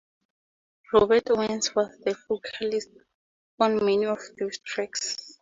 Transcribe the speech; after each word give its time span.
Robert 0.91 1.29
Owens 1.29 1.75
was 1.75 1.95
the 1.99 2.17
vocalist 2.27 2.89
on 3.59 3.85
many 3.85 4.05
of 4.07 4.17
those 4.39 4.57
tracks. 4.57 5.37